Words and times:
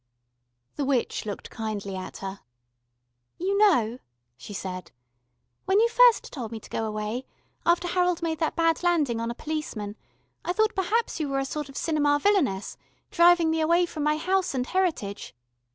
The 0.77 0.83
witch 0.83 1.27
looked 1.27 1.51
kindly 1.51 1.95
at 1.95 2.17
her. 2.25 2.39
"You 3.37 3.55
know," 3.55 3.99
she 4.35 4.51
said, 4.51 4.89
"when 5.65 5.79
you 5.79 5.87
first 5.89 6.33
told 6.33 6.51
me 6.51 6.59
to 6.59 6.69
go 6.71 6.85
away, 6.85 7.27
after 7.67 7.87
Harold 7.87 8.23
made 8.23 8.39
that 8.39 8.55
bad 8.55 8.81
landing 8.81 9.19
on 9.21 9.29
a 9.29 9.35
policeman, 9.35 9.95
I 10.43 10.53
thought 10.53 10.73
perhaps 10.73 11.19
you 11.19 11.29
were 11.29 11.37
a 11.37 11.45
sort 11.45 11.69
of 11.69 11.77
cinema 11.77 12.17
villainess, 12.17 12.77
driving 13.11 13.51
me 13.51 13.61
away 13.61 13.85
from 13.85 14.01
my 14.01 14.17
house 14.17 14.55
and 14.55 14.65
heritage. 14.65 15.35